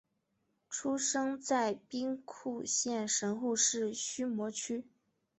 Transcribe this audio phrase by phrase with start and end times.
[0.67, 4.83] 出生在兵库县神户市须磨区。